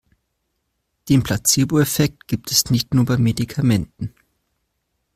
Den 1.09 1.21
Placeboeffekt 1.21 2.27
gibt 2.27 2.49
es 2.49 2.71
nicht 2.71 2.95
nur 2.95 3.05
bei 3.05 3.17
Medikamenten. 3.19 4.15